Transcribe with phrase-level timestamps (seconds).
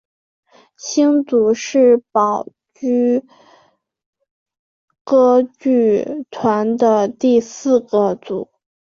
[0.77, 3.23] 星组是宝冢
[5.03, 8.49] 歌剧团的第四个组。